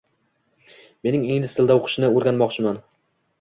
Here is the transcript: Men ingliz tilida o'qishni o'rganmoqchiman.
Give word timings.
Men 1.07 1.17
ingliz 1.17 1.53
tilida 1.59 1.77
o'qishni 1.81 2.09
o'rganmoqchiman. 2.09 2.83